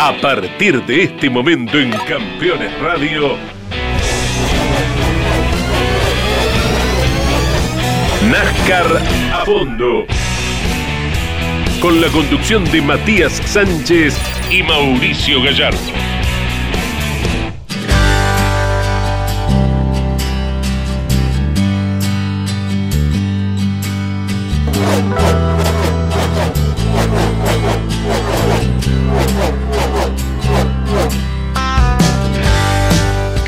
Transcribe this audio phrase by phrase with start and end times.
[0.00, 3.36] A partir de este momento en Campeones Radio,
[8.30, 10.06] NASCAR a fondo.
[11.80, 14.16] Con la conducción de Matías Sánchez
[14.52, 16.07] y Mauricio Gallardo.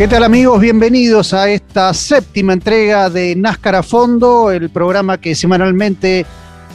[0.00, 0.58] ¿Qué tal amigos?
[0.62, 6.24] Bienvenidos a esta séptima entrega de NASCAR a Fondo, el programa que semanalmente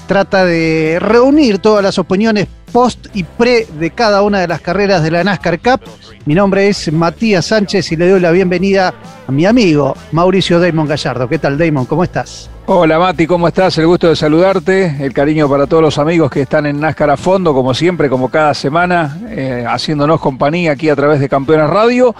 [0.07, 5.01] trata de reunir todas las opiniones post y pre de cada una de las carreras
[5.01, 5.81] de la NASCAR Cup.
[6.27, 8.93] Mi nombre es Matías Sánchez y le doy la bienvenida
[9.27, 11.27] a mi amigo Mauricio Damon Gallardo.
[11.27, 11.85] ¿Qué tal Damon?
[11.85, 12.47] ¿Cómo estás?
[12.67, 13.75] Hola Mati, ¿cómo estás?
[13.79, 17.17] El gusto de saludarte, el cariño para todos los amigos que están en NASCAR a
[17.17, 22.13] fondo, como siempre, como cada semana, eh, haciéndonos compañía aquí a través de Campeones Radio.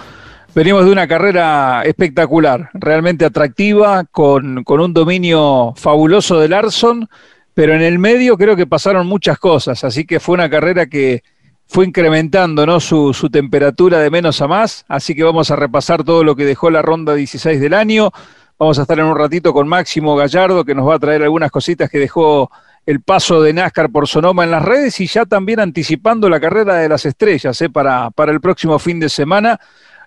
[0.56, 7.10] Venimos de una carrera espectacular, realmente atractiva, con, un dominio fabuloso de Larson,
[7.52, 11.22] pero en el medio creo que pasaron muchas cosas, así que fue una carrera que
[11.66, 12.80] fue incrementando ¿no?
[12.80, 16.46] su, su temperatura de menos a más, así que vamos a repasar todo lo que
[16.46, 18.10] dejó la ronda 16 del año.
[18.58, 21.50] Vamos a estar en un ratito con Máximo Gallardo, que nos va a traer algunas
[21.50, 22.50] cositas que dejó
[22.86, 26.76] el paso de NASCAR por Sonoma en las redes y ya también anticipando la carrera
[26.76, 27.68] de las estrellas ¿eh?
[27.68, 29.60] para, para el próximo fin de semana.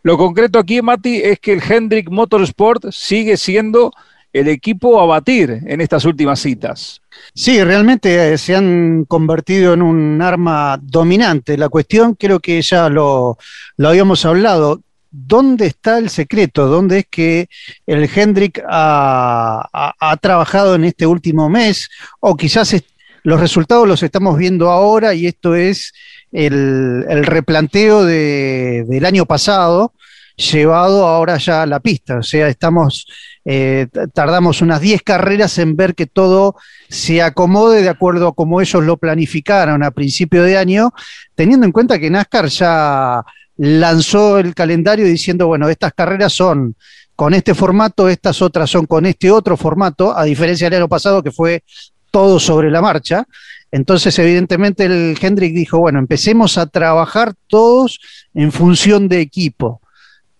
[0.03, 3.91] Lo concreto aquí, Mati, es que el Hendrick Motorsport sigue siendo
[4.31, 7.01] el equipo a batir en estas últimas citas.
[7.33, 11.57] Sí, realmente eh, se han convertido en un arma dominante.
[11.57, 13.37] La cuestión, creo que ya lo,
[13.83, 16.67] habíamos hablado, ¿dónde está el secreto?
[16.67, 17.49] ¿Dónde es que
[17.87, 19.67] el Hendrick ha,
[19.99, 21.89] ha trabajado en este último mes?
[22.19, 22.75] O quizás
[23.23, 25.93] los resultados los estamos viendo ahora y esto es
[26.31, 29.93] el, replanteo del año pasado
[30.35, 32.17] llevado ahora ya a la pista.
[32.17, 33.05] O sea, estamos,
[33.43, 36.55] eh, tardamos unas 10 carreras en ver que todo
[36.87, 40.93] se acomode de acuerdo a como ellos lo planificaron a principio de año,
[41.35, 43.23] teniendo en cuenta que NASCAR ya
[43.57, 46.75] lanzó el calendario diciendo, bueno, estas carreras son
[47.15, 51.21] con este formato, estas otras son con este otro formato, a diferencia del año pasado
[51.21, 51.63] que fue
[52.11, 53.25] todo sobre la marcha.
[53.71, 57.99] Entonces, evidentemente, el Hendrick dijo, bueno, empecemos a trabajar todos
[58.33, 59.81] en función de equipo,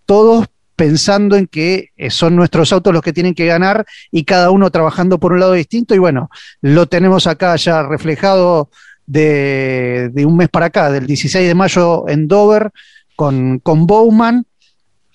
[0.06, 4.50] todos pensando en que eh, son nuestros autos los que tienen que ganar y cada
[4.50, 5.94] uno trabajando por un lado distinto.
[5.94, 6.30] Y bueno,
[6.62, 8.70] lo tenemos acá ya reflejado
[9.06, 12.72] de, un mes para acá, del 16 de mayo en Dover,
[13.16, 14.46] con, con Bowman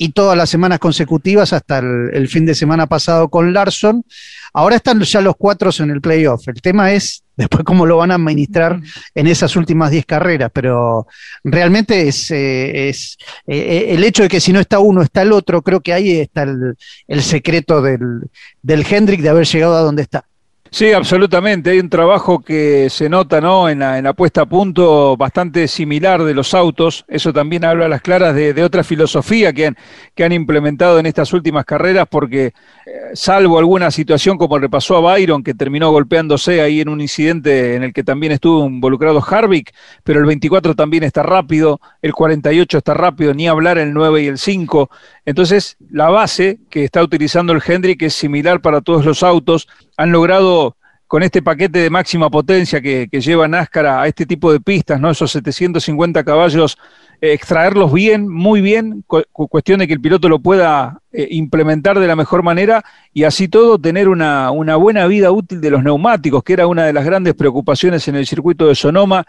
[0.05, 4.05] y todas las semanas consecutivas hasta el, fin de semana pasado con Larson.
[4.53, 6.47] Ahora están ya los cuatro en el playoff.
[6.47, 8.79] El tema es después cómo lo van a administrar
[9.15, 11.07] en esas últimas 10 carreras, pero
[11.43, 13.17] realmente es, eh, es
[13.47, 16.21] eh, el hecho de que si no está uno, está el otro, creo que ahí
[16.21, 16.77] está el,
[17.09, 18.29] el secreto del,
[18.61, 20.27] del Hendrick de haber llegado a donde está.
[20.75, 21.71] Sí, absolutamente.
[21.71, 23.69] Hay un trabajo que se nota ¿no?
[23.69, 27.05] en, la, en la puesta a punto bastante similar de los autos.
[27.07, 29.77] Eso también habla a las claras de, otra filosofía que han,
[30.17, 32.53] que han implementado en estas últimas carreras, porque eh,
[33.13, 37.77] salvo alguna situación como le pasó a Byron, que terminó golpeándose ahí en un incidente
[37.77, 42.79] en el que también estuvo involucrado Harvick, pero el 24 también está rápido, el 48
[42.79, 44.91] está rápido, ni hablar el 9 y el 5.
[45.25, 50.13] Entonces, la base que está utilizando el Hendrick es similar para todos los autos han
[50.13, 55.01] logrado con este paquete de máxima potencia que, lleva NASCAR a este tipo de pistas,
[55.01, 55.11] ¿no?
[55.11, 56.77] Esos 750 caballos,
[57.21, 62.09] eh, extraerlos bien, muy bien, cuestión de que el piloto lo pueda eh, implementar de
[62.09, 66.43] la mejor manera y así todo tener una, una, buena vida útil de los neumáticos,
[66.43, 69.25] que era una de las grandes preocupaciones en el circuito de Sonoma.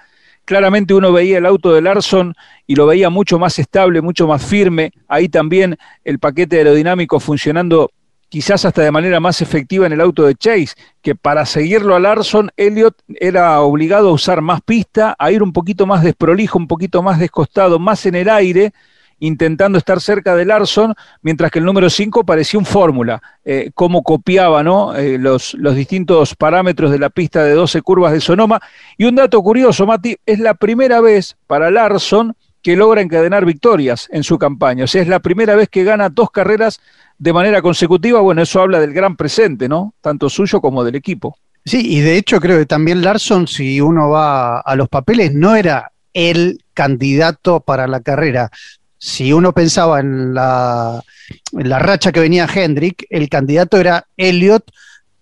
[0.45, 4.45] Claramente uno veía el auto de Larson y lo veía mucho más estable, mucho más
[4.45, 4.91] firme.
[5.07, 7.91] Ahí también el paquete aerodinámico funcionando
[8.35, 12.01] quizás hasta de manera más efectiva en el auto de Chase, que para seguirlo a
[12.01, 16.67] Larson, Elliot era obligado a usar más pista, a ir un poquito más desprolijo, un
[16.67, 18.73] poquito más descostado, más en el aire,
[19.19, 24.03] intentando estar cerca de Larson, mientras que el número 5 parecía un fórmula, eh, cómo
[24.03, 24.93] copiaba ¿no?
[24.97, 28.59] Eh, los, los, distintos parámetros de la pista de 12 curvas de Sonoma.
[28.97, 32.35] Y un dato curioso, Mati, es la primera vez para Larson
[32.65, 34.85] que logra encadenar victorias en su campaña.
[34.85, 36.81] O sea, es la primera vez que gana dos carreras
[37.17, 39.93] de manera consecutiva, bueno, eso habla del gran presente, ¿no?
[40.01, 41.37] Tanto suyo como del equipo.
[41.63, 45.55] Sí, y de hecho creo que también Larson, si uno va a los papeles, no
[45.55, 48.51] era el candidato para la carrera.
[48.97, 51.03] Si uno pensaba en la,
[51.51, 54.63] la racha que venía Hendrick, el candidato era Elliot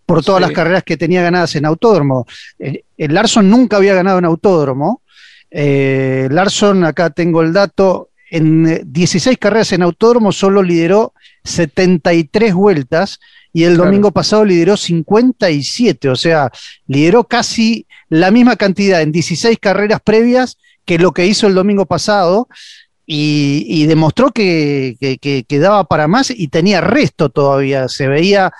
[0.05, 2.25] por todas las carreras que tenía ganadas en autódromo.
[2.59, 5.01] El, eh, el Larson nunca había ganado en autódromo,
[5.55, 11.13] Eh, Larson, acá tengo el dato, en 16 carreras en autódromo solo lideró
[11.43, 13.19] 73 vueltas
[13.53, 16.51] y el domingo pasado lideró 57, o sea,
[16.87, 21.85] lideró casi la misma cantidad en 16 carreras previas que lo que hizo el domingo
[21.85, 22.47] pasado
[23.05, 27.87] y, demostró que, que, daba para más y tenía resto todavía.
[27.87, 28.51] Se veía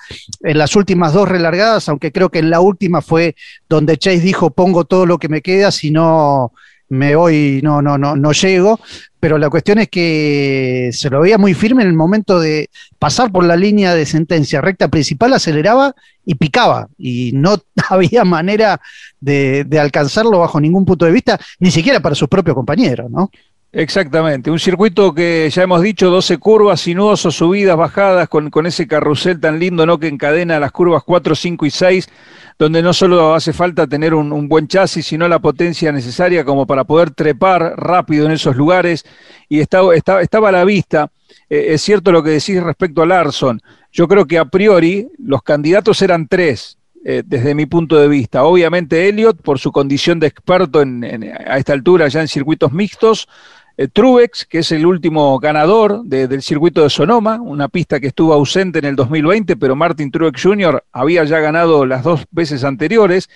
[0.42, 3.34] en las últimas dos relargadas, aunque creo que en la última fue
[3.68, 6.52] donde Chase dijo pongo todo lo que me queda, si no
[6.94, 8.80] me voy, no, no, no, no llego.
[9.20, 12.68] Pero la cuestión es que se lo veía muy firme en el momento de
[12.98, 15.94] pasar por la línea de sentencia recta principal, aceleraba
[16.24, 16.88] y picaba.
[16.98, 17.56] Y no
[17.88, 18.80] había manera
[19.20, 23.30] de, de alcanzarlo bajo ningún punto de vista, ni siquiera para sus propios compañeros, ¿no?
[23.76, 28.86] Exactamente, un circuito que ya hemos dicho, 12 curvas, sinuosos, subidas, bajadas, con, con, ese
[28.86, 29.98] carrusel tan lindo ¿no?
[29.98, 32.08] que encadena las curvas 4, 5 y 6,
[32.56, 36.84] donde no solo hace falta tener un, buen chasis, sino la potencia necesaria como para
[36.84, 39.04] poder trepar rápido en esos lugares,
[39.48, 41.10] y estaba, estaba a la vista.
[41.50, 43.60] Eh, es cierto lo que decís respecto a Larson,
[43.90, 48.44] yo creo que a priori los candidatos eran tres, eh, desde mi punto de vista.
[48.44, 53.28] Obviamente Elliot, por su condición de experto en, a esta altura ya en circuitos mixtos,
[53.76, 58.32] eh, Truex, que es el último ganador del circuito de Sonoma, una pista que estuvo
[58.32, 60.84] ausente en el 2020, pero Martin Truex Jr.
[60.92, 63.28] había ya ganado las dos veces anteriores.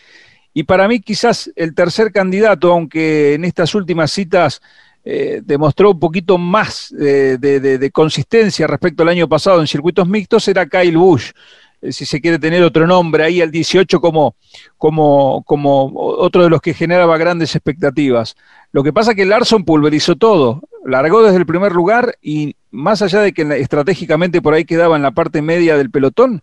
[0.55, 4.61] Y para mí quizás el tercer candidato, aunque en estas últimas citas
[5.05, 10.67] eh, demostró un poquito más de, consistencia respecto al año pasado en circuitos mixtos, era
[10.67, 11.32] Kyle Busch.
[11.81, 14.35] Eh, si se quiere tener otro nombre ahí, al 18 como,
[14.77, 18.37] como, como otro de los que generaba grandes expectativas.
[18.73, 23.03] Lo que pasa es que Larson pulverizó todo, largó desde el primer lugar y más
[23.03, 26.43] allá de que estratégicamente por ahí quedaba en la parte media del pelotón,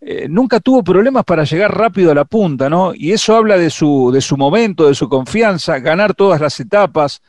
[0.00, 2.92] eh, nunca tuvo problemas para llegar rápido a la punta, ¿no?
[2.94, 7.22] Y eso habla de su, de su momento, de su confianza, ganar todas las etapas,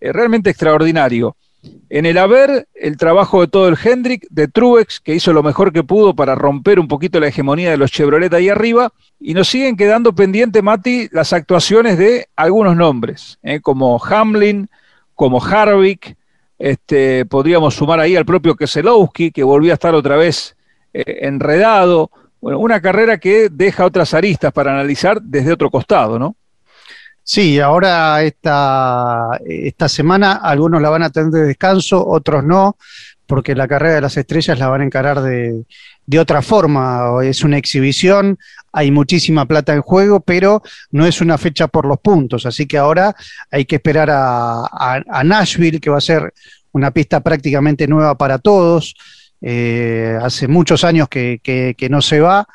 [0.00, 1.36] eh, realmente extraordinario.
[1.88, 5.72] En el haber, el trabajo de todo el Hendrick, de Truex, que hizo lo mejor
[5.72, 9.48] que pudo para romper un poquito la hegemonía de los Chevrolet ahí arriba, y nos
[9.48, 13.60] siguen quedando pendientes, Mati, las actuaciones de algunos nombres, ¿eh?
[13.60, 14.68] como Hamlin,
[15.14, 16.16] como Harvick,
[16.58, 20.56] este, podríamos sumar ahí al propio Keselowski, que volvió a estar otra vez
[20.92, 22.10] eh, enredado.
[22.40, 26.36] Bueno, una carrera que deja otras aristas para analizar desde otro costado, ¿no?
[27.28, 32.76] Sí, ahora esta, esta semana algunos la van a tener de descanso, otros no,
[33.26, 35.64] porque la carrera de las estrellas la van a encarar de,
[36.06, 37.24] de otra forma.
[37.24, 38.38] Es una exhibición,
[38.70, 40.62] hay muchísima plata en juego, pero
[40.92, 42.46] no es una fecha por los puntos.
[42.46, 43.16] Así que ahora
[43.50, 46.32] hay que esperar a, Nashville, que va a ser
[46.70, 48.94] una pista prácticamente nueva para todos.
[49.40, 52.46] Eh, hace muchos años que, que no se va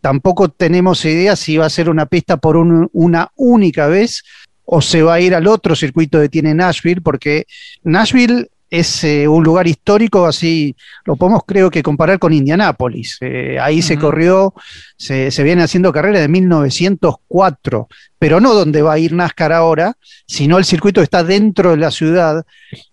[0.00, 4.22] Tampoco tenemos idea si va a ser una pista por una única vez
[4.64, 7.46] o se va a ir al otro circuito que tiene Nashville, porque
[7.84, 13.16] Nashville es eh, un lugar histórico, así lo podemos creo que comparar con Indianápolis.
[13.20, 14.52] Eh, ahí se corrió,
[14.96, 19.96] se, se, viene haciendo carrera de 1904, pero no donde va a ir NASCAR ahora,
[20.26, 22.44] sino el circuito está dentro de la ciudad,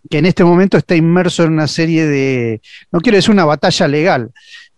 [0.10, 2.62] que en este momento está inmerso en una serie de,
[2.92, 4.32] no quiero decir una batalla legal,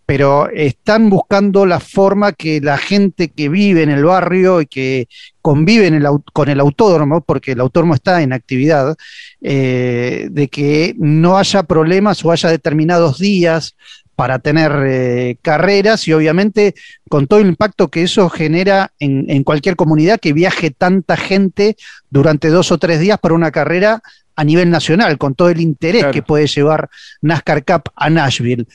[0.07, 5.09] pero están buscando la forma que la gente que vive en el barrio y que
[5.41, 5.91] convive
[6.31, 8.95] con el autódromo, porque el autódromo está en actividad,
[9.41, 13.75] eh, de que no haya problemas o haya determinados días
[14.15, 16.73] para tener eh, carreras y obviamente
[17.09, 21.75] con todo el impacto que eso genera en, en, cualquier comunidad que viaje tanta gente
[22.09, 24.01] durante dos o tres días para una carrera
[24.37, 26.89] a nivel nacional, con todo el interés que puede llevar
[27.21, 28.67] NASCAR Cup a Nashville.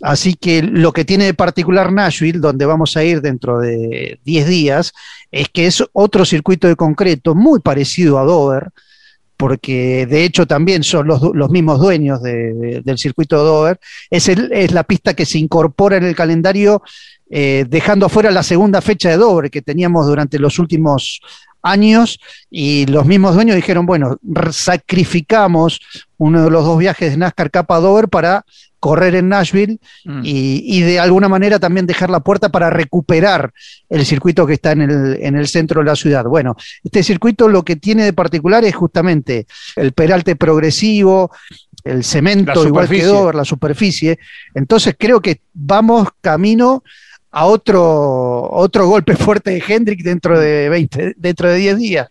[0.00, 4.46] Así que lo que tiene de particular Nashville, donde vamos a ir dentro de 10
[4.46, 4.92] días,
[5.32, 8.68] es que es otro circuito de concreto muy parecido a Dover,
[9.36, 13.80] porque de hecho también son los, los mismos dueños del circuito de Dover.
[14.10, 16.80] Es, es la pista que se incorpora en el calendario
[17.30, 21.20] eh, dejando afuera la segunda fecha de Dover que teníamos durante los últimos
[21.62, 22.18] años
[22.50, 24.16] y los mismos dueños dijeron, bueno,
[24.52, 25.80] sacrificamos
[26.16, 28.44] uno de los dos viajes de NASCAR Capa Dover para
[28.80, 30.20] correr en Nashville mm.
[30.24, 33.52] y, de alguna manera también dejar la puerta para recuperar
[33.88, 36.24] el circuito que está en el, en el centro de la ciudad.
[36.24, 41.32] Bueno, este circuito lo que tiene de particular es justamente el peralte progresivo,
[41.84, 44.18] el cemento igual que Dover, la superficie.
[44.54, 46.82] Entonces creo que vamos camino
[47.30, 52.08] a otro, otro golpe fuerte de Hendrick dentro de 20, dentro de 10 días.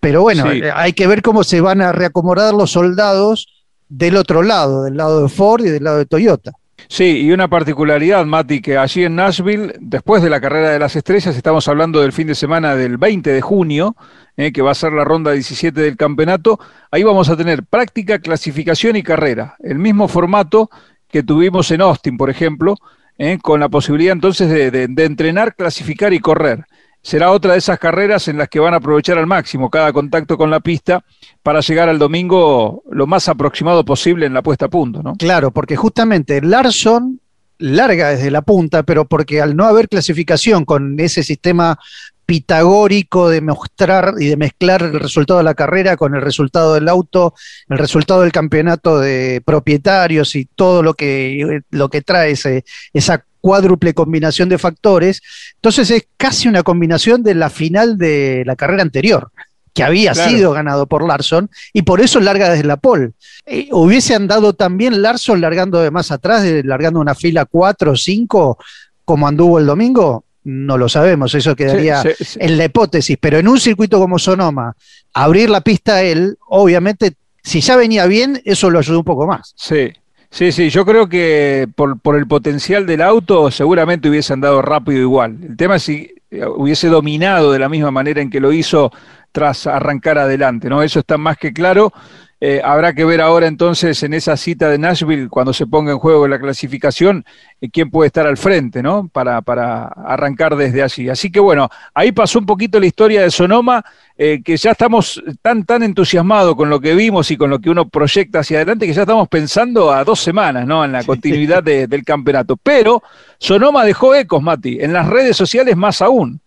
[0.00, 4.42] Pero bueno, eh, hay que ver cómo se van a reacomodar los soldados del otro
[4.42, 6.52] lado, del lado de Ford y del lado de Toyota.
[6.88, 10.94] Sí, y una particularidad, Mati, que allí en Nashville, después de la carrera de las
[10.96, 13.96] estrellas, estamos hablando del fin de semana del 20 de junio,
[14.36, 16.58] eh, que va a ser la ronda 17 del campeonato,
[16.90, 20.68] ahí vamos a tener práctica, clasificación y carrera, el mismo formato
[21.08, 22.76] que tuvimos en Austin, por ejemplo,
[23.18, 26.64] eh, con la posibilidad entonces de entrenar, clasificar y correr
[27.04, 30.38] será otra de esas carreras en las que van a aprovechar al máximo cada contacto
[30.38, 31.04] con la pista
[31.42, 35.12] para llegar al domingo lo más aproximado posible en la puesta a punto, ¿no?
[35.12, 37.20] Claro, porque justamente Larson
[37.58, 41.78] larga desde la punta, pero porque al no haber clasificación con ese sistema
[42.26, 46.88] pitagórico de mostrar y de mezclar el resultado de la carrera con el resultado del
[46.88, 47.34] auto,
[47.68, 53.24] el resultado del campeonato de propietarios y todo lo que, lo que trae ese, esa
[53.40, 55.20] cuádruple combinación de factores.
[55.56, 59.30] Entonces es casi una combinación de la final de la carrera anterior,
[59.74, 63.10] que había sido ganado por Larson, y por eso larga desde la pole.
[63.44, 68.58] Eh, ¿Hubiese andado también Larson largando de más atrás, largando una fila 4 o 5,
[69.04, 70.24] como anduvo el domingo?
[70.44, 72.02] No lo sabemos, eso quedaría
[72.36, 74.76] en la hipótesis, pero en un circuito como Sonoma,
[75.12, 79.26] abrir la pista a él, obviamente, si ya venía bien, eso lo ayudó un poco
[79.26, 79.54] más.
[79.56, 79.92] Sí,
[80.30, 84.98] Sí, sí, yo creo que por, por, el potencial del auto seguramente hubiese andado rápido
[84.98, 85.38] igual.
[85.40, 88.90] El tema es si eh, hubiese dominado de la misma manera en que lo hizo
[89.34, 90.80] tras arrancar adelante, ¿no?
[90.80, 91.92] Eso está más que claro.
[92.40, 95.98] Eh, habrá que ver ahora entonces en esa cita de Nashville, cuando se ponga en
[95.98, 97.24] juego la clasificación,
[97.60, 99.08] eh, quién puede estar al frente, ¿no?
[99.12, 101.08] Para, para, arrancar desde allí.
[101.08, 103.84] Así que bueno, ahí pasó un poquito la historia de Sonoma,
[104.16, 107.70] eh, que ya estamos tan, tan entusiasmados con lo que vimos y con lo que
[107.70, 110.84] uno proyecta hacia adelante, que ya estamos pensando a dos semanas, ¿no?
[110.84, 112.56] En la continuidad del campeonato.
[112.56, 113.02] Pero
[113.38, 116.40] Sonoma dejó ecos, Mati, en las redes sociales más aún.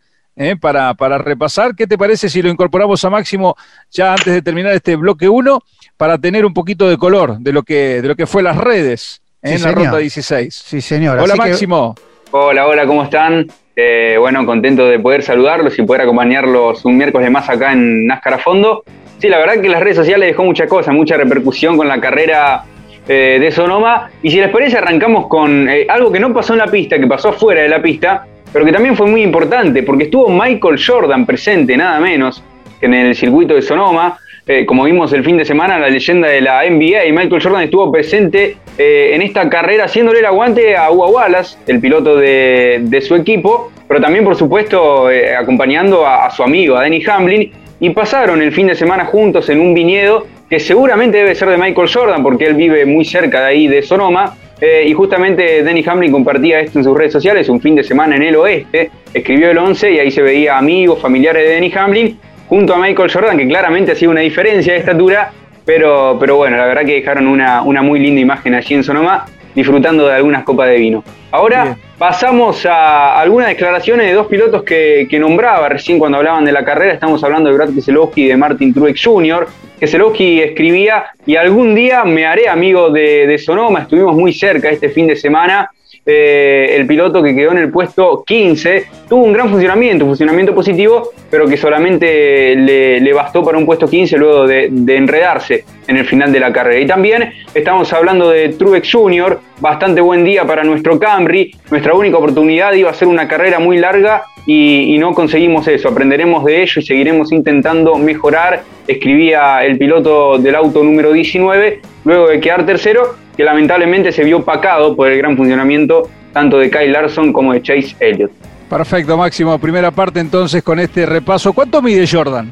[0.61, 3.55] Para, para repasar, ¿qué te parece si lo incorporamos a Máximo
[3.89, 5.59] ya antes de terminar este bloque 1?
[5.97, 9.21] para tener un poquito de color de lo que, de lo que fue las redes
[9.41, 10.53] en la ronda 16.
[10.53, 11.19] Sí, señor.
[11.19, 11.95] Hola, Máximo.
[12.31, 13.47] Hola, hola, ¿cómo están?
[13.75, 18.35] Eh, bueno, contento de poder saludarlos y poder acompañarlos un miércoles más acá en NASCAR
[18.35, 18.83] a fondo.
[19.19, 22.63] Sí, la verdad que las redes sociales dejó mucha cosa, mucha repercusión con la carrera
[23.07, 24.11] eh, de Sonoma.
[24.21, 27.07] Y si les parece, arrancamos con eh, algo que no pasó en la pista, que
[27.07, 31.25] pasó fuera de la pista, pero que también fue muy importante, porque estuvo Michael Jordan
[31.25, 32.43] presente, nada menos,
[32.81, 34.17] en el circuito de Sonoma.
[34.49, 37.91] Eh, como vimos el fin de semana, la leyenda de la NBA Michael Jordan estuvo
[37.91, 43.15] presente eh, en esta carrera haciéndole el aguante a Ua Wallace, el piloto de, su
[43.15, 47.51] equipo, pero también por supuesto eh, acompañando a, su amigo, a Denny Hamlin,
[47.81, 51.57] y pasaron el fin de semana juntos en un viñedo que seguramente debe ser de
[51.57, 54.37] Michael Jordan porque él vive muy cerca de ahí de Sonoma.
[54.61, 58.23] Y justamente Denny Hamlin compartía esto en sus redes sociales, un fin de semana en
[58.23, 62.73] el oeste, escribió el 11 y ahí se veía amigos, familiares de Denny Hamlin junto
[62.73, 65.31] a Michael Jordan, que claramente hacía una diferencia de estatura,
[65.65, 69.25] pero, pero bueno, la verdad que dejaron una, una muy linda imagen allí en Sonoma,
[69.57, 71.03] disfrutando de algunas copas de vino.
[71.31, 76.63] Ahora pasamos a algunas declaraciones de dos pilotos que, nombraba recién cuando hablaban de la
[76.63, 76.93] carrera.
[76.93, 79.47] Estamos hablando de Brad Keselowski y de Martin Truex Jr.
[79.79, 84.89] Keselowski escribía, y algún día me haré amigo de, de Sonoma, estuvimos muy cerca este
[84.89, 85.71] fin de semana
[86.09, 90.55] eh, el piloto que quedó en el puesto 15 tuvo un gran funcionamiento, un funcionamiento
[90.55, 96.05] positivo, pero que solamente le, bastó para un puesto 15 luego de, enredarse en el
[96.05, 96.79] final de la carrera.
[96.79, 102.17] Y también estamos hablando de Truex Jr., bastante buen día para nuestro Camry, nuestra única
[102.17, 106.79] oportunidad iba a ser una carrera muy larga y, no conseguimos eso, aprenderemos de ello
[106.79, 113.15] y seguiremos intentando mejorar, escribía el piloto del auto número 19, luego de quedar tercero
[113.35, 117.61] que lamentablemente se vio opacado por el gran funcionamiento tanto de Kyle Larson como de
[117.61, 118.31] Chase Elliott.
[118.69, 119.57] Perfecto, Máximo.
[119.59, 121.53] Primera parte entonces con este repaso.
[121.53, 122.51] ¿Cuánto mide Jordan?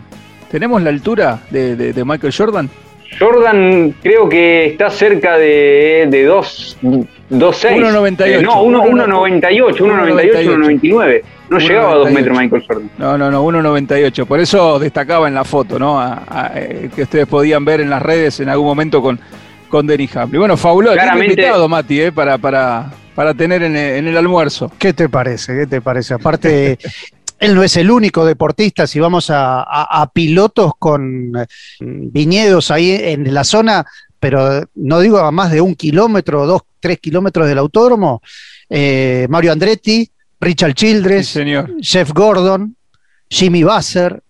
[0.49, 2.69] ¿Tenemos la altura de, Michael Jordan?
[3.17, 7.31] Jordan creo que está cerca de, de 2, 2.6.
[7.31, 8.41] 1.98.
[8.41, 11.21] no, 1.98, 1.98, 1.99.
[11.49, 12.89] No llegaba a 2 metros Michael Jordan.
[12.97, 14.25] No, no, no, 1.98.
[14.25, 16.01] Por eso destacaba en la foto, ¿no?
[16.55, 19.19] Eh, que ustedes podían ver en las redes en algún momento con,
[19.69, 20.39] con Denny Hamlin.
[20.39, 20.97] Bueno, fabuloso.
[21.13, 24.71] invitado, Mati, eh, para, para, para tener en el, almuerzo.
[24.77, 25.55] ¿Qué te parece?
[25.55, 26.15] ¿Qué te parece?
[26.15, 26.77] Aparte,
[27.45, 28.87] él no es el único deportista.
[28.87, 31.45] Si vamos a, pilotos con mm,
[31.79, 33.85] viñedos ahí en la zona,
[34.19, 38.21] pero no digo a más de un kilómetro, dos, tres kilómetros del autódromo,
[38.69, 40.09] eh, Mario Andretti,
[40.39, 41.39] Richard Childress,
[41.81, 42.75] Jeff Gordon,
[43.29, 44.21] Jimmy Basser,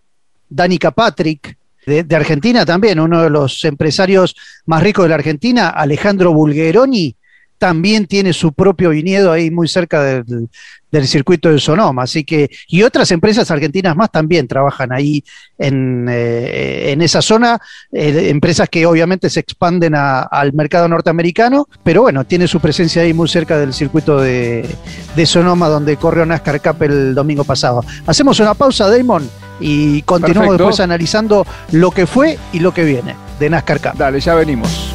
[0.50, 6.34] Danica Patrick, de, Argentina también, uno de los empresarios más ricos de la Argentina, Alejandro
[6.34, 7.16] Bulgeroni,
[7.58, 10.50] también tiene su propio viñedo ahí muy cerca del,
[11.04, 12.04] circuito de Sonoma.
[12.04, 15.26] Así que, y otras empresas argentinas más también trabajan ahí
[15.58, 17.60] en, eh, esa zona,
[17.92, 23.14] eh, empresas que obviamente se expanden al mercado norteamericano, pero bueno, tiene su presencia ahí
[23.14, 24.66] muy cerca del circuito de,
[25.26, 27.84] Sonoma donde corrió NASCAR Cup el domingo pasado.
[28.06, 33.16] Hacemos una pausa, Damon, y continuamos después analizando lo que fue y lo que viene
[33.38, 33.98] de NASCAR Cup.
[33.98, 34.95] Dale, ya venimos.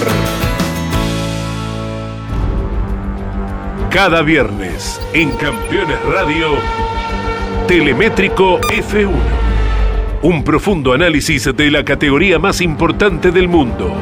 [3.91, 6.55] Cada viernes en Campeones Radio,
[7.67, 9.11] Telemétrico F1.
[10.23, 13.93] Un profundo análisis de la categoría más importante del mundo.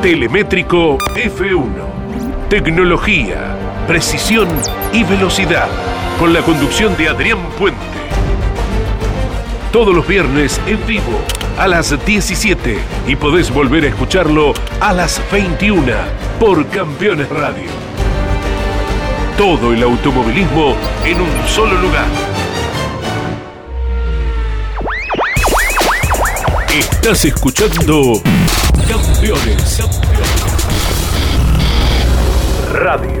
[0.00, 2.48] Telemétrico F1.
[2.48, 3.56] Tecnología,
[3.88, 4.46] precisión
[4.92, 5.66] y velocidad.
[6.20, 8.07] Con la conducción de Adrián Puente
[9.72, 11.20] todos los viernes en vivo
[11.58, 15.92] a las 17 y podés volver a escucharlo a las 21
[16.38, 17.68] por Campeones Radio.
[19.36, 22.06] Todo el automovilismo en un solo lugar.
[26.74, 28.22] Estás escuchando
[28.88, 29.80] Campeones
[32.72, 33.17] Radio.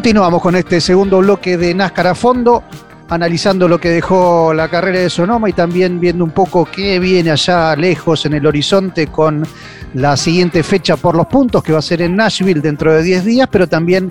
[0.00, 2.64] Continuamos con este segundo bloque de NASCAR a fondo,
[3.10, 7.30] analizando lo que dejó la carrera de Sonoma y también viendo un poco qué viene
[7.30, 9.46] allá lejos en el horizonte con
[9.92, 13.26] la siguiente fecha por los puntos, que va a ser en Nashville dentro de 10
[13.26, 14.10] días, pero también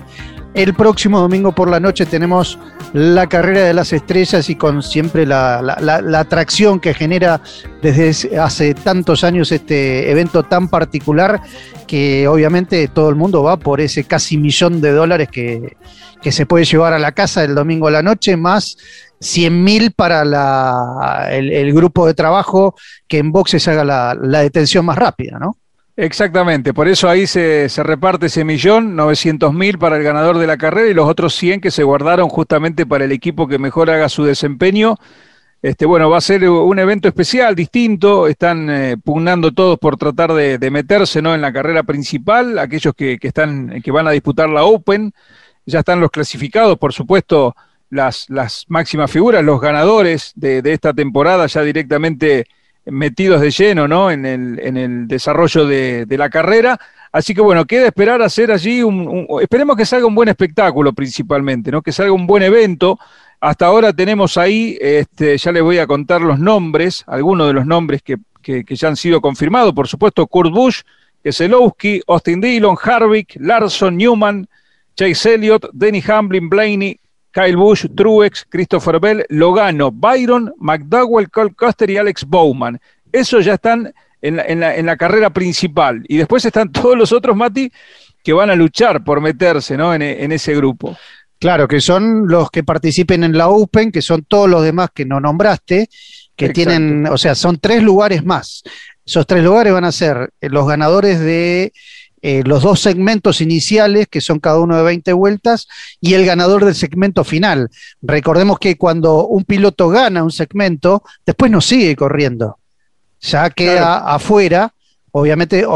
[0.54, 2.58] el próximo domingo por la noche tenemos
[2.92, 5.58] la carrera de las estrellas y con siempre la,
[6.18, 7.40] atracción que genera
[7.82, 11.40] desde hace tantos años este evento tan particular
[11.86, 15.76] que obviamente todo el mundo va por ese casi millón de dólares que,
[16.22, 18.76] se puede llevar a la casa el domingo a la noche, más
[19.20, 20.22] 100 mil para
[21.30, 22.74] el, grupo de trabajo
[23.08, 25.56] que en boxes haga la, detención más rápida, ¿no?
[26.02, 30.46] Exactamente, por eso ahí se, se reparte ese millón, 900 mil para el ganador de
[30.46, 33.90] la carrera y los otros 100 que se guardaron justamente para el equipo que mejor
[33.90, 34.96] haga su desempeño
[35.62, 38.26] este, bueno, va a ser un evento especial, distinto.
[38.26, 41.34] Están eh, pugnando todos por tratar de, meterse ¿no?
[41.34, 42.58] en la carrera principal.
[42.58, 45.12] Aquellos que, están, que van a disputar la Open,
[45.66, 47.54] ya están los clasificados, por supuesto,
[47.90, 52.46] las, las máximas figuras, los ganadores de, esta temporada, ya directamente
[52.86, 54.10] metidos de lleno ¿no?
[54.10, 56.78] en, el, en el desarrollo de, la carrera.
[57.12, 61.70] Así que bueno, queda esperar hacer allí un, Esperemos que salga un buen espectáculo principalmente,
[61.70, 61.82] ¿no?
[61.82, 62.98] que salga un buen evento.
[63.40, 67.66] Hasta ahora tenemos ahí, este, ya les voy a contar los nombres, algunos de los
[67.66, 69.72] nombres que, ya han sido confirmados.
[69.72, 70.82] Por supuesto, Kurt Busch,
[71.22, 74.46] Keselowski, Austin Dillon, Harvick, Larson, Newman,
[74.94, 81.90] Chase Elliott, Denny Hamlin, Blaney, Kyle Busch, Truex, Christopher Bell, Logano, Byron, McDowell, Cole Custer
[81.90, 82.80] y Alex Bowman.
[83.12, 86.04] Esos ya están en la, carrera principal.
[86.08, 87.70] Y después están todos los otros, Mati,
[88.22, 89.94] que van a luchar por meterse ¿no?
[89.94, 90.96] en ese grupo.
[91.40, 95.06] Claro, que son los que participen en la Open, que son todos los demás que
[95.06, 95.88] no nombraste,
[96.36, 98.62] que tienen, o sea, son tres lugares más.
[99.06, 101.72] Esos tres lugares van a ser los ganadores de
[102.22, 105.68] eh, los dos segmentos iniciales, que son cada uno de 20 vueltas,
[106.00, 107.70] y el ganador del segmento final.
[108.02, 112.58] Recordemos que cuando un piloto gana un segmento, después no sigue corriendo.
[113.20, 114.72] Ya queda afuera,
[115.12, 115.66] obviamente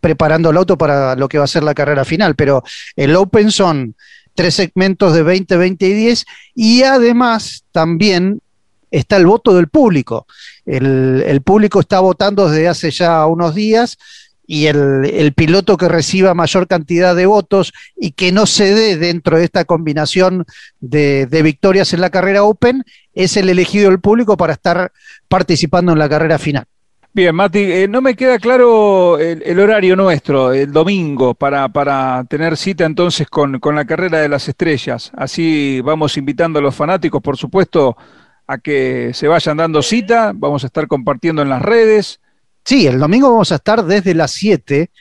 [0.00, 2.62] preparando el auto para lo que va a ser la carrera final, pero
[2.96, 3.94] el Open son
[4.34, 8.40] tres segmentos de 20, 20 y 10, y además también
[8.90, 10.26] está el voto del público.
[10.66, 13.98] El, público está votando desde hace ya unos días
[14.52, 19.38] y el, piloto que reciba mayor cantidad de votos y que no se dé dentro
[19.38, 20.44] de esta combinación
[20.80, 22.82] de, victorias en la carrera Open
[23.14, 24.90] es el elegido del público para estar
[25.28, 26.64] participando en la carrera final.
[27.12, 32.56] Bien, Mati, eh, no me queda claro el, horario nuestro, el domingo, para, para tener
[32.56, 35.12] cita entonces con, con, la carrera de las estrellas.
[35.16, 37.96] Así vamos invitando a los fanáticos, por supuesto,
[38.48, 42.18] a que se vayan dando cita, vamos a estar compartiendo en las redes.
[42.70, 44.92] Sí, el domingo vamos a estar desde las 7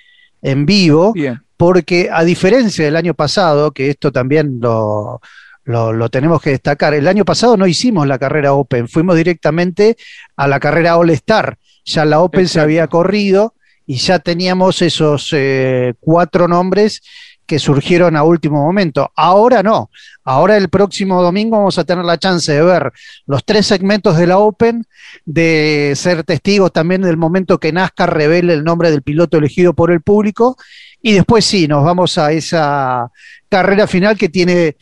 [0.41, 1.39] en vivo, Bien.
[1.55, 5.21] porque a diferencia del año pasado, que esto también lo,
[5.65, 6.95] lo, tenemos que destacar.
[6.95, 9.97] El año pasado no hicimos la carrera Open, fuimos directamente
[10.35, 11.59] a la carrera All Star.
[11.85, 13.53] Ya la Open se había corrido
[13.89, 17.01] y ya teníamos esos eh, cuatro nombres
[17.47, 19.11] que surgieron a último momento.
[19.15, 19.89] Ahora no.
[20.23, 22.91] Ahora el próximo domingo vamos a tener la chance de ver
[23.25, 24.85] los tres segmentos de la Open,
[25.25, 29.91] de ser testigos también del momento que NASCAR revele el nombre del piloto elegido por
[29.91, 30.55] el público.
[31.01, 33.09] Y después sí, nos vamos a esa
[33.49, 34.77] carrera final que tiene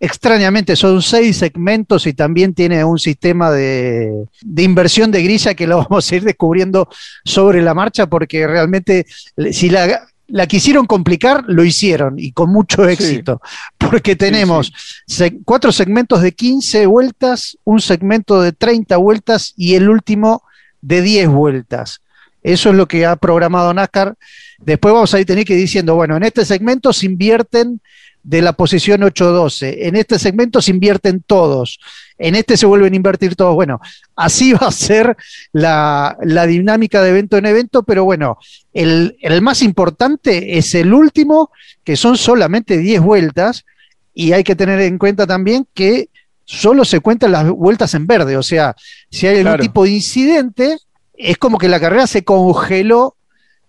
[0.00, 5.76] extrañamente son seis segmentos y también tiene un sistema de, inversión de grilla que lo
[5.88, 6.88] vamos a ir descubriendo
[7.24, 9.06] sobre la marcha porque realmente
[9.52, 10.06] si la,
[10.48, 13.42] quisieron complicar, lo hicieron y con mucho éxito,
[13.76, 14.72] porque tenemos
[15.44, 20.42] cuatro segmentos de 15 vueltas, un segmento de 30 vueltas y el último
[20.80, 22.00] de 10 vueltas.
[22.42, 24.14] Eso es lo que ha programado NASCAR.
[24.58, 27.82] Después vamos a ir tener que ir diciendo, bueno, en este segmento se invierten
[28.22, 29.76] de la posición 8-12.
[29.80, 31.80] En este segmento se invierten todos.
[32.18, 33.54] En este se vuelven a invertir todos.
[33.54, 33.80] Bueno,
[34.16, 35.16] así va a ser
[35.52, 38.38] la, dinámica de evento en evento, pero bueno,
[38.72, 41.50] el, más importante es el último,
[41.84, 43.64] que son solamente 10 vueltas,
[44.12, 46.08] y hay que tener en cuenta también que
[46.44, 48.74] solo se cuentan las vueltas en verde, o sea,
[49.08, 50.78] si hay algún tipo de incidente,
[51.14, 53.14] es como que la carrera se congeló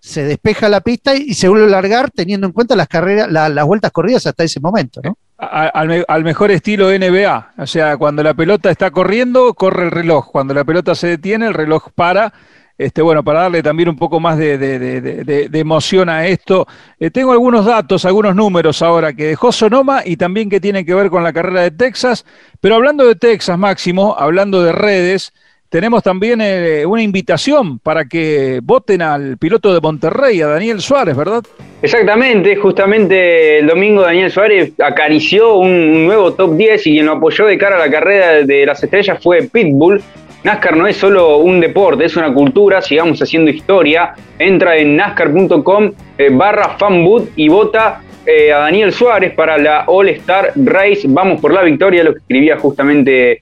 [0.02, 3.66] se despeja la pista y se vuelve a largar teniendo en cuenta las carreras, las
[3.66, 5.16] vueltas corridas hasta ese momento, ¿no?
[5.38, 10.56] Al, mejor estilo NBA, o sea, cuando la pelota está corriendo, corre el reloj, cuando
[10.56, 12.34] la pelota se detiene, el reloj para.
[12.78, 16.68] Este, bueno, para darle también un poco más de, emoción a esto,
[17.00, 20.96] eh, tengo algunos datos, algunos números ahora que dejó Sonoma y también que tienen que
[20.96, 22.26] ver con la carrera de Texas.
[22.60, 25.32] Pero hablando de Texas, Máximo, hablando de redes,
[25.72, 31.16] tenemos también eh, una invitación para que voten al piloto de Monterrey, a Daniel Suárez,
[31.16, 31.44] ¿verdad?
[31.82, 37.46] Exactamente, justamente el domingo Daniel Suárez acarició un, nuevo top 10 y quien lo apoyó
[37.46, 40.04] de cara a la carrera de las estrellas fue Pitbull.
[40.44, 44.14] NASCAR no es solo un deporte, es una cultura, sigamos haciendo historia.
[44.40, 50.10] Entra en nascar.com eh, barra fanboot y vota eh, a Daniel Suárez para la All
[50.10, 51.04] Star Race.
[51.08, 53.42] Vamos por la victoria, lo que escribía justamente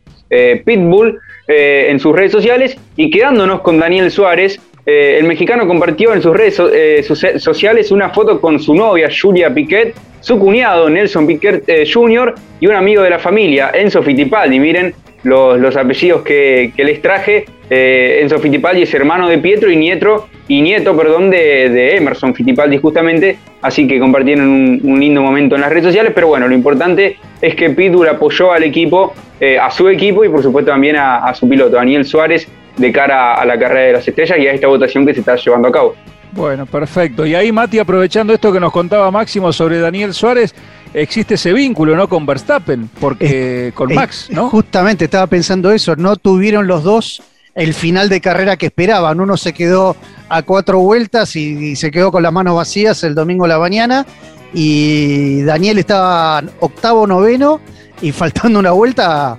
[0.63, 1.19] Pitbull.
[1.51, 2.77] Eh, en sus redes sociales.
[2.95, 7.01] Y quedándonos con Daniel Suárez, eh, el mexicano compartió en sus redes eh,
[7.39, 12.35] sociales una foto con su novia Julia Piquet, su cuñado Nelson Piquet Jr.
[12.59, 14.59] y un amigo de la familia, Enzo Fittipaldi.
[14.59, 17.45] Miren los, apellidos que, les traje.
[17.67, 23.37] Enzo Fittipaldi es hermano de Pietro y nieto, y nieto perdón, de, Emerson Fittipaldi justamente.
[23.63, 26.11] Así que compartieron un, lindo momento en las redes sociales.
[26.13, 30.29] Pero bueno, lo importante es que Pitbull apoyó al equipo eh, a su equipo y
[30.29, 34.07] por supuesto también a, su piloto, Daniel Suárez, de cara a la carrera de las
[34.07, 35.95] estrellas y a esta votación que se está llevando a cabo.
[36.31, 37.25] Bueno, perfecto.
[37.25, 40.53] Y ahí, Mati, aprovechando esto que nos contaba Máximo sobre Daniel Suárez,
[40.93, 42.07] existe ese vínculo, ¿no?
[42.07, 44.49] Con Verstappen, porque con Max, ¿no?
[44.49, 47.23] Justamente estaba pensando eso, no tuvieron los dos
[47.55, 49.19] el final de carrera que esperaban.
[49.19, 49.95] Uno se quedó
[50.27, 53.59] a cuatro vueltas y, y se quedó con las manos vacías el domingo a la
[53.59, 54.05] mañana
[54.53, 57.59] y Daniel estaba octavo, noveno
[58.01, 59.37] y faltando una vuelta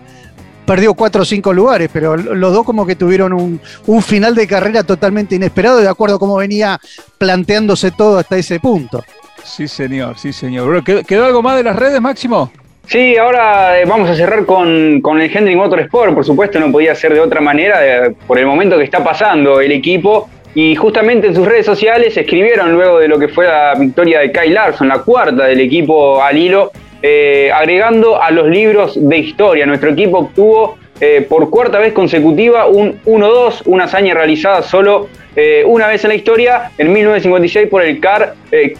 [0.71, 4.85] perdió cuatro o cinco lugares, pero los dos como que tuvieron un, final de carrera
[4.85, 6.79] totalmente inesperado, de acuerdo a cómo venía
[7.19, 9.03] planteándose todo hasta ese punto.
[9.43, 10.85] Sí, señor, sí, señor.
[10.85, 12.53] ¿Quedó algo más de las redes, Máximo?
[12.87, 17.15] Sí, ahora eh, vamos a cerrar con, el Hendrick Motorsport, por supuesto no podía ser
[17.15, 17.81] de otra manera,
[18.27, 22.73] por el momento que está pasando el equipo, y justamente en sus redes sociales escribieron
[22.73, 26.37] luego de lo que fue la victoria de Kyle Larson, la cuarta del equipo al
[26.37, 29.67] hilo, eh, agregando a los libros de historia.
[29.67, 35.63] Nuestro equipo obtuvo eh, por cuarta vez consecutiva un 1-2, una hazaña realizada solo eh,
[35.65, 38.75] una vez en la historia, en 1956 por el CAR eh,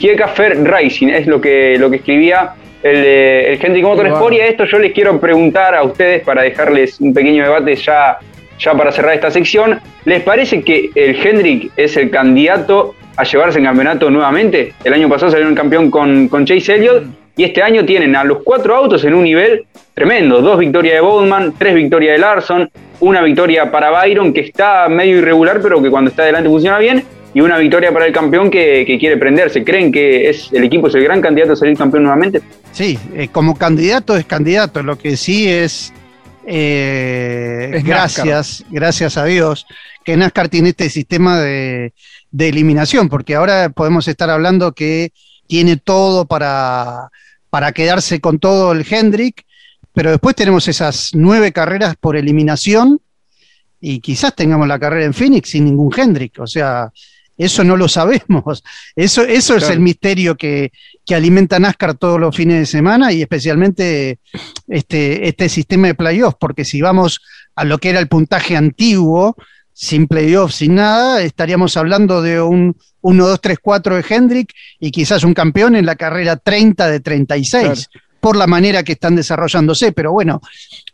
[0.65, 4.35] Racing, es lo que, lo que escribía el, el Hendrick Motorsport.
[4.35, 8.19] Y a esto yo les quiero preguntar a ustedes para dejarles un pequeño debate ya,
[8.59, 9.81] ya para cerrar esta sección.
[10.05, 14.75] ¿Les parece que el Hendrick es el candidato a llevarse el campeonato nuevamente?
[14.85, 17.05] El año pasado salió un campeón con, con Chase Elliott
[17.37, 20.43] y este año tienen a los cuatro autos en un nivel tremendo.
[20.43, 22.71] Dos victorias de Bowman, tres victorias de Larson,
[23.01, 27.05] una victoria para Byron que está medio irregular pero que cuando está adelante funciona bien
[27.33, 29.65] y una victoria para el campeón que, quiere prenderse.
[29.65, 32.43] ¿Creen que es el equipo es el gran candidato a salir campeón nuevamente?
[32.73, 34.83] Sí, eh, como candidato es candidato.
[34.83, 35.93] Lo que sí es,
[36.47, 39.67] eh, gracias, gracias a Dios
[40.05, 41.93] que NASCAR tiene este sistema de,
[42.31, 45.13] de eliminación, porque ahora podemos estar hablando que
[45.47, 47.11] tiene todo para,
[47.51, 49.45] para quedarse con todo el Hendrick,
[49.93, 53.01] pero después tenemos esas nueve carreras por eliminación
[53.81, 56.39] y quizás tengamos la carrera en Phoenix sin ningún Hendrick.
[56.39, 56.93] O sea,
[57.37, 58.63] eso no lo sabemos.
[58.95, 60.73] Eso, eso es el misterio que,
[61.07, 64.19] que, alimenta NASCAR todos los fines de semana y especialmente
[64.69, 67.23] este, este sistema de playoffs, porque si vamos
[67.55, 69.37] a lo que era el puntaje antiguo,
[69.81, 74.91] sin playoffs, sin nada, estaríamos hablando de un 1, 2, 3, 4 de Hendrick y
[74.91, 77.89] quizás un campeón en la carrera 30 de 36
[78.21, 79.93] por la manera que están desarrollándose.
[79.93, 80.43] Pero bueno,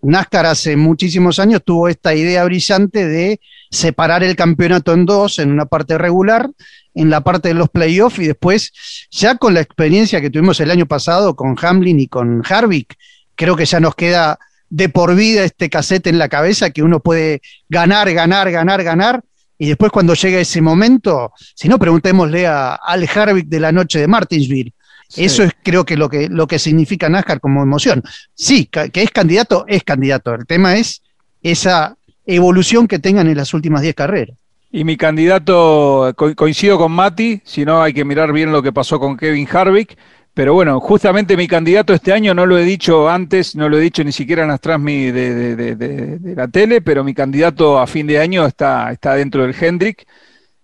[0.02, 3.40] NASCAR hace muchísimos años tuvo esta idea brillante de
[3.72, 6.48] separar el campeonato en dos, en una parte regular,
[6.94, 8.72] en la parte de los playoffs y después,
[9.10, 12.96] ya con la experiencia que tuvimos el año pasado con Hamlin y con Harvick,
[13.34, 17.00] creo que ya nos queda de por vida este cassette en la cabeza que uno
[17.00, 19.22] puede ganar, ganar, ganar, ganar.
[19.58, 24.00] Y después cuando llega ese momento, si no, preguntémosle a Al Harvick de la noche
[24.00, 24.72] de Martinsville,
[25.16, 28.02] eso es creo que lo, que lo que significa NASCAR como emoción.
[28.34, 30.34] Sí, que es candidato, es candidato.
[30.34, 31.02] El tema es
[31.42, 34.36] esa evolución que tengan en las últimas 10 carreras.
[34.72, 38.98] Y mi candidato, coincido con Mati, si no hay que mirar bien lo que pasó
[38.98, 39.96] con Kevin Harvick,
[40.36, 43.80] pero bueno, justamente mi candidato este año no lo he dicho antes, no lo he
[43.80, 48.18] dicho ni siquiera en las transmis de, la tele, pero mi candidato a fin de
[48.18, 50.06] año está, está dentro del Hendrick.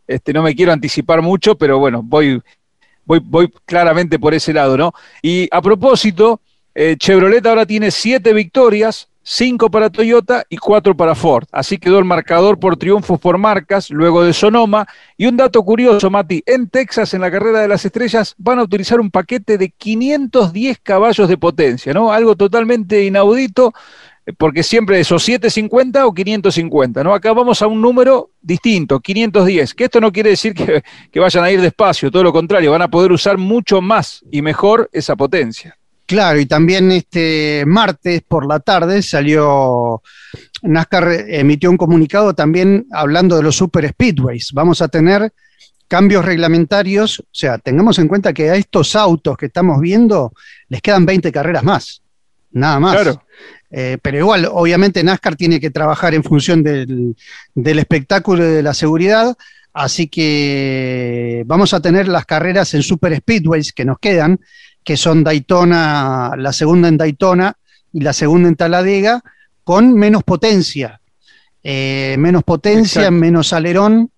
[0.07, 2.43] Este, no me quiero anticipar mucho, pero bueno, voy
[3.07, 4.93] voy, voy claramente por ese lado, ¿no?
[5.23, 6.43] Y a propósito,
[6.75, 11.47] eh, Chevrolet ahora tiene siete victorias, cinco para Toyota y cuatro para Ford.
[11.53, 14.87] Así quedó el marcador por triunfos por marcas, luego de Sonoma.
[15.17, 18.63] Y un dato curioso, Mati, en Texas, en la carrera de las estrellas, van a
[18.63, 22.13] utilizar un paquete de 510 caballos de potencia, ¿no?
[22.13, 23.73] Algo totalmente inaudito
[24.39, 27.13] porque siempre esos 750 o 550, ¿no?
[27.13, 31.51] Acá vamos a un número distinto, 510, que esto no quiere decir que, vayan a
[31.51, 35.77] ir despacio, todo lo contrario, van a poder usar mucho más y mejor esa potencia.
[36.13, 40.03] Claro, y también este martes por la tarde salió,
[40.61, 44.51] NASCAR emitió un comunicado también hablando de los super speedways.
[44.53, 45.33] Vamos a tener
[45.89, 50.35] cambios reglamentarios, o sea, tengamos en cuenta que a estos autos que estamos viendo
[50.69, 52.03] les quedan 20 carreras más,
[52.51, 52.93] nada más.
[52.93, 53.25] Claro.
[53.71, 57.17] Eh, pero igual, obviamente NASCAR tiene que trabajar en función del,
[57.55, 59.35] espectáculo y de la seguridad,
[59.73, 64.41] así que vamos a tener las carreras en Super Speedways que nos quedan,
[64.85, 67.57] que son Daytona, la segunda en Daytona
[67.93, 69.23] y la segunda en Taladega,
[69.65, 71.01] con menos potencia.
[71.63, 74.11] Eh, menos potencia, menos alerón,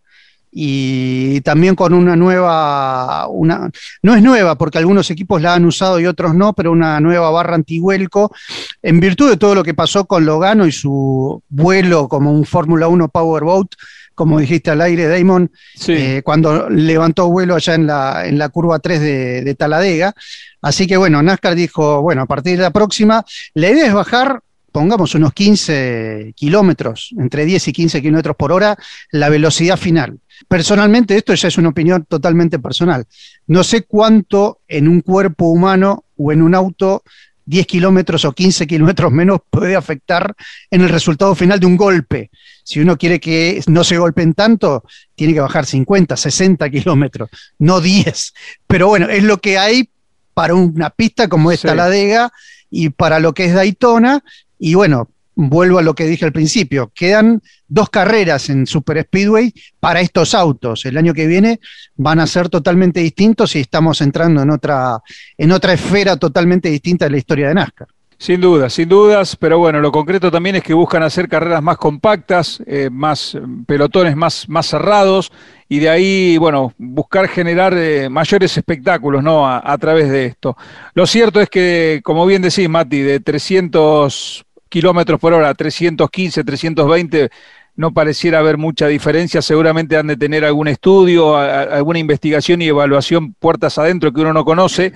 [0.57, 3.69] y también con una nueva, una,
[4.03, 7.29] no es nueva porque algunos equipos la han usado y otros no, pero una nueva
[7.31, 8.33] barra antihuelco,
[8.81, 12.87] en virtud de todo lo que pasó con Logano y su vuelo como un Fórmula
[12.87, 13.75] 1 Powerboat,
[14.15, 15.51] como dijiste al aire, Damon,
[15.89, 20.15] eh, cuando levantó vuelo allá en la, en la curva 3 de, de Taladega.
[20.63, 23.25] Así que bueno, NASCAR dijo, bueno, a partir de la próxima,
[23.55, 24.41] la idea es bajar
[24.75, 28.77] pongamos unos 15 kilómetros, entre 10 y 15 kilómetros por hora,
[29.13, 30.19] la velocidad final.
[30.49, 33.05] Personalmente, esto ya es una opinión totalmente personal.
[33.47, 37.05] No sé cuánto en un cuerpo humano o en un auto
[37.47, 40.35] 10 kilómetros o 15 kilómetros menos puede afectar
[40.71, 42.31] en el resultado final de un golpe.
[42.63, 47.29] Si uno quiere que no se golpeen tanto, tiene que bajar 50, 60 kilómetros,
[47.59, 48.33] no 10.
[48.67, 49.91] Pero bueno, es lo que hay
[50.33, 52.33] para una pista como esta, la Dega,
[52.71, 54.25] y para lo que es Daytona,
[54.59, 59.53] y bueno, vuelvo a lo que dije al principio, quedan dos carreras en Super Speedway
[59.81, 60.85] para estos autos.
[60.85, 61.61] El año que viene
[61.97, 64.99] van a ser totalmente distintos y estamos entrando en otra,
[65.37, 67.89] en otra esfera totalmente distinta de la historia de NASCAR.
[68.17, 71.77] Sin dudas, sin dudas, pero bueno, lo concreto también es que buscan hacer carreras más
[71.77, 75.33] compactas, eh, más pelotones más, más cerrados
[75.69, 79.47] y de ahí, bueno, buscar generar eh, mayores espectáculos, ¿no?
[79.47, 80.57] A, a, través de esto.
[80.95, 87.31] Lo cierto es que, como bien decís, Mati, de 300 kilómetros por hora, 315, 320,
[87.77, 89.41] no pareciera haber mucha diferencia.
[89.41, 94.45] Seguramente han de tener algún estudio, alguna investigación y evaluación puertas adentro que uno no
[94.45, 94.93] conoce.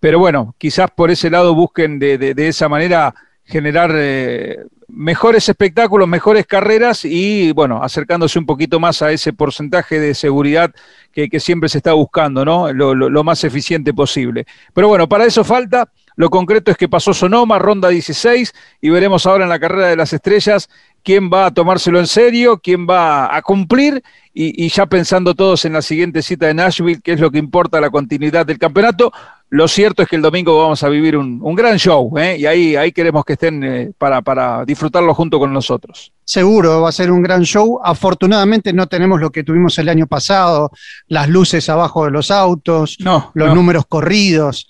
[0.00, 6.08] Pero bueno, quizás por ese lado busquen de, de, esa manera generar eh, mejores espectáculos,
[6.08, 10.72] mejores carreras y, bueno, acercándose un poquito más a ese porcentaje de seguridad
[11.12, 12.72] que, siempre se está buscando, ¿no?
[12.72, 14.46] Lo, más eficiente posible.
[14.72, 18.52] Pero bueno, para eso falta lo concreto es que pasó Sonoma, ronda 16,
[18.82, 20.68] y veremos ahora en la carrera de las estrellas
[21.02, 24.02] quién va a tomárselo en serio, quién va a cumplir
[24.34, 27.80] y, ya pensando todos en la siguiente cita de Nashville, que es lo que importa
[27.80, 29.10] la continuidad del campeonato.
[29.48, 32.36] Lo cierto es que el domingo vamos a vivir un, gran show ¿eh?
[32.38, 36.12] y ahí, ahí queremos que estén eh, para, para disfrutarlo junto con nosotros.
[36.22, 37.80] Seguro, va a ser un gran show.
[37.82, 40.70] Afortunadamente no tenemos lo que tuvimos el año pasado,
[41.08, 42.98] las luces abajo de los autos,
[43.32, 44.68] los números corridos.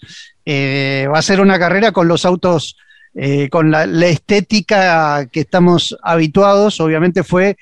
[0.52, 2.76] Eh, va a ser una carrera con los autos
[3.14, 7.56] eh, con la, estética que estamos habituados, obviamente fue,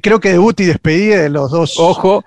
[0.00, 1.78] creo que debut y despedida de los dos.
[1.78, 2.24] Ojo,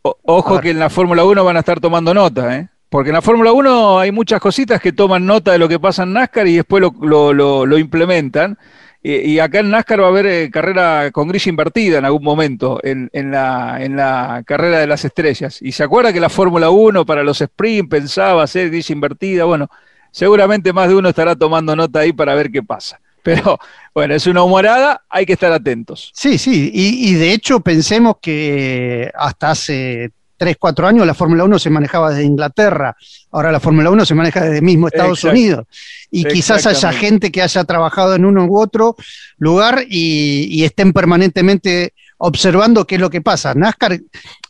[0.00, 2.68] ojo que en la Fórmula 1 van a estar tomando nota, ¿eh?
[2.88, 6.04] Porque en la Fórmula 1 hay muchas cositas que toman nota de lo que pasa
[6.04, 8.56] en NASCAR y después lo, implementan.
[9.00, 12.80] Y, acá en NASCAR va a haber eh, carrera con grilla invertida en algún momento
[12.82, 15.62] en, la, en la carrera de las estrellas.
[15.62, 19.44] Y se acuerda que la Fórmula 1 para los sprint pensaba hacer grilla invertida.
[19.44, 19.68] Bueno,
[20.10, 23.00] seguramente más de uno estará tomando nota ahí para ver qué pasa.
[23.22, 23.58] Pero
[23.94, 26.10] bueno, es una humorada, hay que estar atentos.
[26.14, 31.58] Sí, sí, y, de hecho pensemos que hasta hace 3, 4 años la Fórmula 1
[31.58, 32.96] se manejaba desde Inglaterra,
[33.30, 35.66] ahora la Fórmula 1 se maneja desde mismo Estados Unidos.
[36.10, 38.96] Y quizás haya gente que haya trabajado en uno u otro
[39.36, 43.54] lugar y estén permanentemente observando qué es lo que pasa.
[43.54, 44.00] NASCAR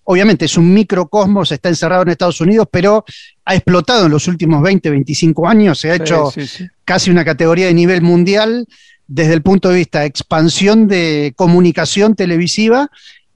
[0.04, 3.04] obviamente es un microcosmos, está encerrado en Estados Unidos, pero
[3.44, 6.32] ha explotado en los últimos 20, 25 años, se ha hecho
[6.84, 8.66] casi una categoría de nivel mundial
[9.06, 12.90] desde el punto de vista de expansión de comunicación televisiva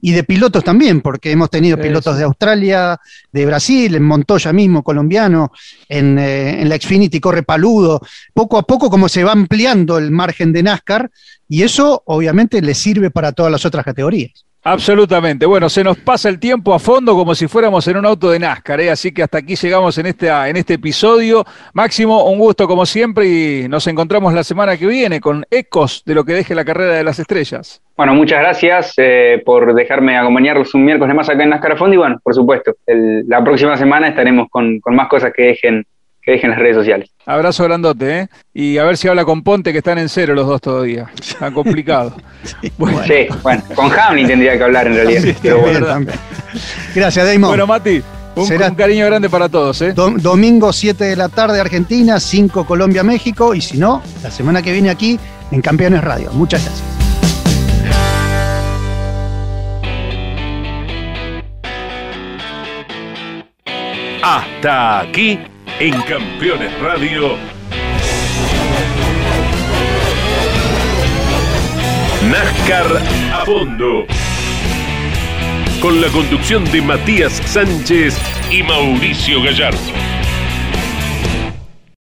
[0.05, 2.99] y de pilotos también, porque hemos tenido pilotos de Australia,
[3.31, 5.53] de Brasil, en Montoya mismo, colombiano,
[5.87, 8.01] en, eh, en, la Xfinity corre Paludo.
[8.33, 11.09] Poco a poco como se va ampliando el margen de NASCAR
[11.47, 14.43] y eso obviamente le sirve para todas las otras categorías.
[14.65, 15.45] Absolutamente.
[15.45, 18.39] Bueno, se nos pasa el tiempo a fondo como si fuéramos en un auto de
[18.39, 18.91] NASCAR, ¿eh?
[18.91, 21.43] así que hasta aquí llegamos en este, en este episodio.
[21.73, 26.15] Máximo, un gusto como siempre y nos encontramos la semana que viene con ecos de
[26.15, 27.81] lo que deje la carrera de las estrellas.
[27.97, 31.95] Bueno, muchas gracias eh, por dejarme acompañarlos un miércoles más acá en NASCAR a fondo
[31.95, 35.85] y bueno, por supuesto, la próxima semana estaremos con, con más cosas que dejen
[36.23, 37.09] que dejen las redes sociales.
[37.25, 38.27] Abrazo grandote, ¿eh?
[38.53, 41.09] Y a ver si habla con Ponte, que están en cero los dos todavía.
[41.19, 42.15] Está complicado.
[42.61, 43.63] sí, bueno.
[43.75, 45.21] con Hamlin tendría que hablar en realidad.
[46.95, 47.49] Gracias, Damon.
[47.49, 48.01] Bueno, Mati.
[48.35, 49.79] Un, cariño grande para todos.
[49.83, 49.93] ¿eh?
[49.93, 54.71] domingo 7 de la tarde Argentina, 5 Colombia, México y si no, la semana que
[54.71, 55.19] viene aquí
[55.51, 56.31] en Campeones Radio.
[56.31, 56.83] Muchas gracias.
[64.23, 65.37] Hasta aquí
[65.79, 67.37] en Campeones Radio.
[72.29, 73.01] NASCAR
[73.33, 74.05] a fondo.
[75.81, 78.17] Con la conducción de Matías Sánchez
[78.49, 80.12] y Mauricio Gallardo.